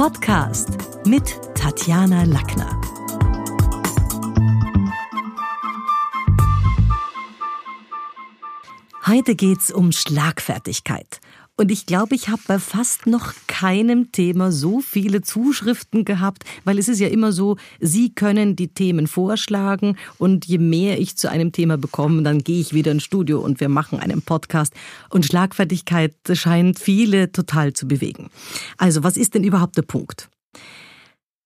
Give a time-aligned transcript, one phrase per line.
[0.00, 2.80] Podcast mit Tatjana Lackner.
[9.06, 11.20] Heute geht's um Schlagfertigkeit.
[11.60, 16.78] Und ich glaube, ich habe bei fast noch keinem Thema so viele Zuschriften gehabt, weil
[16.78, 21.28] es ist ja immer so, Sie können die Themen vorschlagen und je mehr ich zu
[21.28, 24.72] einem Thema bekomme, dann gehe ich wieder ins Studio und wir machen einen Podcast.
[25.10, 28.30] Und Schlagfertigkeit scheint viele total zu bewegen.
[28.78, 30.30] Also, was ist denn überhaupt der Punkt?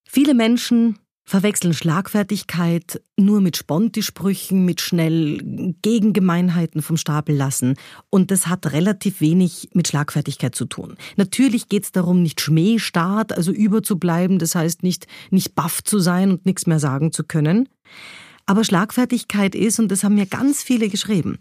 [0.08, 7.76] Viele Menschen verwechseln Schlagfertigkeit nur mit Spontisprüchen, mit schnell Gegengemeinheiten vom Stapel lassen.
[8.10, 10.96] Und das hat relativ wenig mit Schlagfertigkeit zu tun.
[11.16, 16.30] Natürlich geht es darum, nicht schmähstart, also überzubleiben, das heißt nicht, nicht baff zu sein
[16.30, 17.68] und nichts mehr sagen zu können.
[18.46, 21.38] Aber Schlagfertigkeit ist, und das haben mir ganz viele geschrieben,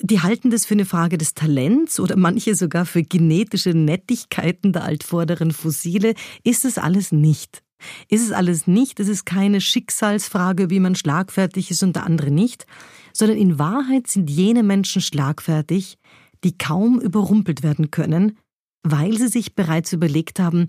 [0.00, 4.84] die halten das für eine Frage des Talents oder manche sogar für genetische Nettigkeiten der
[4.84, 7.62] altvorderen Fossile, ist es alles nicht.
[8.08, 12.30] Ist es alles nicht, es ist keine Schicksalsfrage, wie man schlagfertig ist und der andere
[12.30, 12.66] nicht,
[13.12, 15.98] sondern in Wahrheit sind jene Menschen schlagfertig,
[16.44, 18.38] die kaum überrumpelt werden können,
[18.82, 20.68] weil sie sich bereits überlegt haben,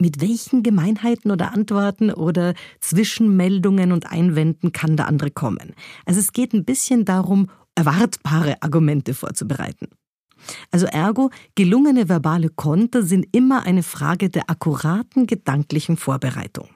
[0.00, 5.74] mit welchen Gemeinheiten oder Antworten oder Zwischenmeldungen und Einwänden kann der andere kommen.
[6.06, 9.88] Also es geht ein bisschen darum, erwartbare Argumente vorzubereiten.
[10.70, 16.68] Also ergo, gelungene verbale Konter sind immer eine Frage der akkuraten gedanklichen Vorbereitung.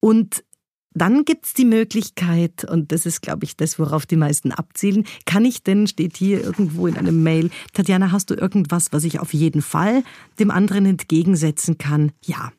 [0.00, 0.44] Und
[0.92, 5.44] dann gibt's die Möglichkeit, und das ist, glaube ich, das, worauf die meisten abzielen, kann
[5.44, 9.32] ich denn, steht hier irgendwo in einem Mail, Tatjana, hast du irgendwas, was ich auf
[9.32, 10.02] jeden Fall
[10.40, 12.12] dem anderen entgegensetzen kann?
[12.24, 12.52] Ja.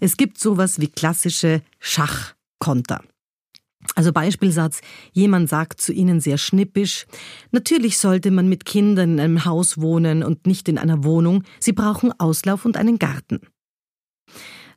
[0.00, 3.02] Es gibt sowas wie klassische Schachkonter.
[3.94, 4.80] Also Beispielsatz,
[5.12, 7.06] jemand sagt zu Ihnen sehr schnippisch,
[7.50, 11.72] natürlich sollte man mit Kindern in einem Haus wohnen und nicht in einer Wohnung, Sie
[11.72, 13.40] brauchen Auslauf und einen Garten.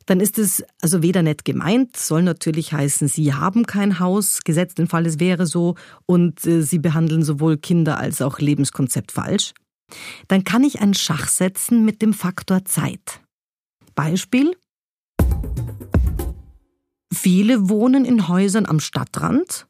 [0.06, 4.78] Dann ist es also weder nett gemeint, soll natürlich heißen, Sie haben kein Haus, gesetzt
[4.78, 5.76] den Fall, es wäre so,
[6.06, 9.52] und äh, Sie behandeln sowohl Kinder als auch Lebenskonzept falsch.
[10.28, 13.20] Dann kann ich ein Schach setzen mit dem Faktor Zeit.
[13.94, 14.56] Beispiel,
[17.22, 19.66] Viele wohnen in Häusern am Stadtrand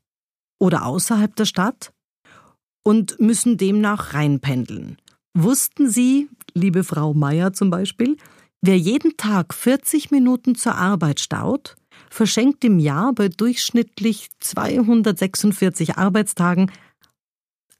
[0.61, 1.93] oder außerhalb der Stadt
[2.84, 4.99] und müssen demnach reinpendeln.
[5.37, 8.16] Wussten Sie, liebe Frau Meier zum Beispiel,
[8.62, 11.75] wer jeden Tag 40 Minuten zur Arbeit staut,
[12.09, 16.71] verschenkt im Jahr bei durchschnittlich 246 Arbeitstagen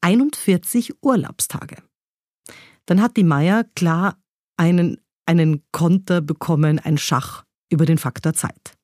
[0.01, 1.77] 41 Urlaubstage.
[2.87, 4.19] Dann hat die Meier klar
[4.57, 8.80] einen, einen Konter bekommen, ein Schach über den Faktor Zeit.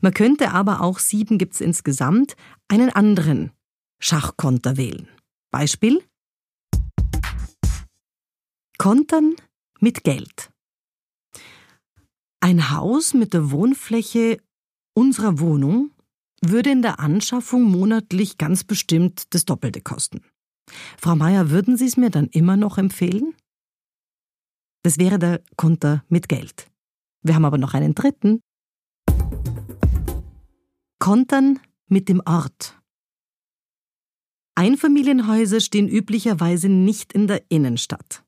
[0.00, 2.36] Man könnte aber auch, sieben gibt's insgesamt,
[2.68, 3.52] einen anderen
[4.00, 5.08] Schachkonter wählen.
[5.50, 6.02] Beispiel?
[8.78, 9.36] Kontern
[9.78, 10.50] mit Geld.
[12.40, 14.42] Ein Haus mit der Wohnfläche
[14.94, 15.92] unserer Wohnung
[16.44, 20.22] würde in der Anschaffung monatlich ganz bestimmt das Doppelte kosten.
[20.98, 23.34] Frau Meier, würden Sie es mir dann immer noch empfehlen?
[24.82, 26.68] Das wäre der Konter mit Geld.
[27.22, 28.40] Wir haben aber noch einen dritten.
[31.02, 31.58] Kontern
[31.88, 32.80] mit dem Ort.
[34.54, 38.22] Einfamilienhäuser stehen üblicherweise nicht in der Innenstadt.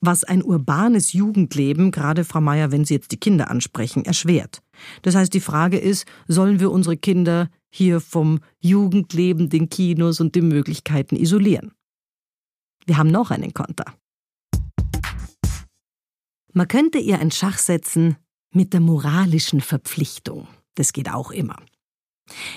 [0.00, 4.62] Was ein urbanes Jugendleben, gerade Frau Meier, wenn Sie jetzt die Kinder ansprechen, erschwert.
[5.02, 10.34] Das heißt, die Frage ist, sollen wir unsere Kinder hier vom Jugendleben, den Kinos und
[10.34, 11.72] den Möglichkeiten isolieren?
[12.86, 13.84] Wir haben noch einen Konter.
[16.54, 18.16] Man könnte ihr ein Schach setzen
[18.54, 20.48] mit der moralischen Verpflichtung.
[20.76, 21.56] Das geht auch immer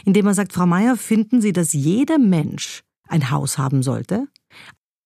[0.06, 4.28] indem er sagt, Frau Meier, finden Sie, dass jeder Mensch ein Haus haben sollte?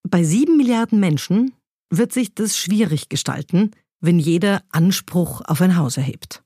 [0.04, 1.54] Bei sieben Milliarden Menschen
[1.90, 6.44] wird sich das schwierig gestalten, wenn jeder Anspruch auf ein Haus erhebt.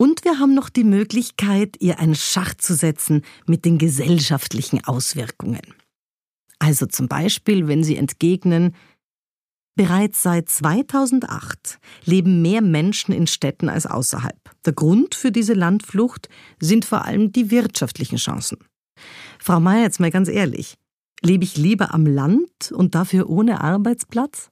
[0.00, 5.74] Und wir haben noch die Möglichkeit, ihr einen Schach zu setzen mit den gesellschaftlichen Auswirkungen.
[6.60, 8.74] Also zum Beispiel, wenn Sie entgegnen,
[9.78, 14.36] Bereits seit 2008 leben mehr Menschen in Städten als außerhalb.
[14.64, 16.28] Der Grund für diese Landflucht
[16.58, 18.58] sind vor allem die wirtschaftlichen Chancen.
[19.38, 20.74] Frau Mayer, jetzt mal ganz ehrlich,
[21.22, 24.50] lebe ich lieber am Land und dafür ohne Arbeitsplatz?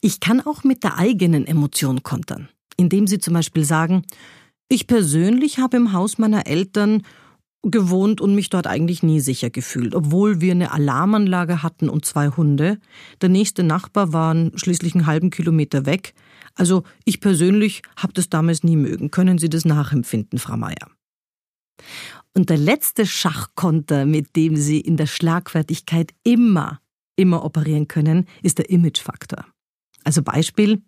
[0.00, 4.04] Ich kann auch mit der eigenen Emotion kontern, indem Sie zum Beispiel sagen,
[4.68, 7.02] ich persönlich habe im Haus meiner Eltern
[7.62, 12.28] gewohnt und mich dort eigentlich nie sicher gefühlt, obwohl wir eine Alarmanlage hatten und zwei
[12.28, 12.78] Hunde.
[13.20, 16.14] Der nächste Nachbar war schließlich einen halben Kilometer weg.
[16.54, 19.10] Also ich persönlich habe das damals nie mögen.
[19.10, 20.90] Können Sie das nachempfinden, Frau Meier?
[22.34, 26.80] Und der letzte Schachkonter, mit dem Sie in der Schlagfertigkeit immer,
[27.16, 29.44] immer operieren können, ist der Imagefaktor.
[30.04, 30.82] Also Beispiel.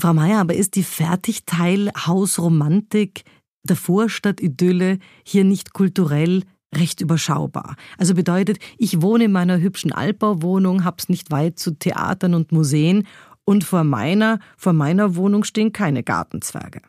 [0.00, 3.24] Frau Meier, aber ist die Fertigteilhausromantik
[3.70, 6.42] der Vorstadtidylle hier nicht kulturell
[6.74, 7.76] recht überschaubar.
[7.96, 13.06] Also bedeutet, ich wohne in meiner hübschen Altbauwohnung, hab's nicht weit zu Theatern und Museen
[13.44, 16.82] und vor meiner, vor meiner Wohnung stehen keine Gartenzwerge.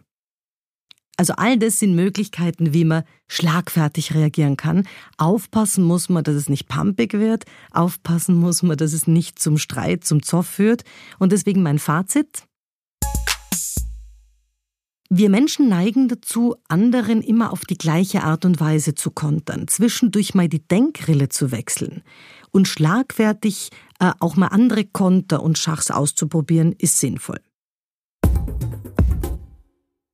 [1.15, 4.87] Also all das sind Möglichkeiten, wie man schlagfertig reagieren kann.
[5.17, 7.43] Aufpassen muss man, dass es nicht pampig wird.
[7.71, 10.85] Aufpassen muss man, dass es nicht zum Streit, zum Zoff führt.
[11.17, 12.43] Und deswegen mein Fazit.
[15.11, 20.35] Wir Menschen neigen dazu, anderen immer auf die gleiche Art und Weise zu kontern, zwischendurch
[20.35, 22.03] mal die Denkrille zu wechseln
[22.51, 27.39] und schlagfertig äh, auch mal andere Konter und Schachs auszuprobieren, ist sinnvoll.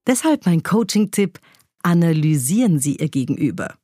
[0.08, 1.40] Deshalb mein Coaching-Tipp,
[1.84, 3.76] analysieren Sie Ihr Gegenüber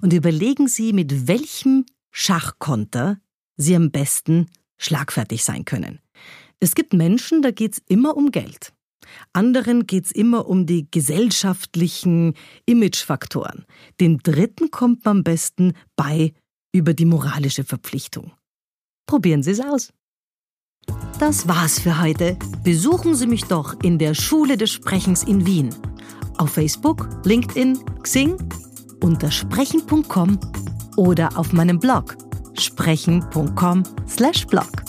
[0.00, 3.18] und überlegen Sie, mit welchem Schachkonter
[3.56, 4.46] Sie am besten
[4.78, 5.98] schlagfertig sein können.
[6.60, 8.75] Es gibt Menschen, da geht's immer um Geld.
[9.32, 12.34] Anderen geht's immer um die gesellschaftlichen
[12.66, 13.64] Imagefaktoren.
[14.00, 16.32] Den dritten kommt man am besten bei
[16.72, 18.32] über die moralische Verpflichtung.
[19.06, 19.92] Probieren Sie es aus.
[21.18, 22.36] Das war's für heute.
[22.62, 25.74] Besuchen Sie mich doch in der Schule des Sprechens in Wien.
[26.38, 28.36] Auf Facebook, LinkedIn, Xing,
[29.02, 30.38] unter sprechen.com
[30.96, 32.16] oder auf meinem Blog
[32.58, 34.85] sprechen.com/blog.